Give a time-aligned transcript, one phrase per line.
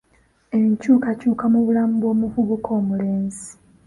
[0.57, 3.49] Enkyukakyuka mu bulamu bw'omuvubuka omulenzi.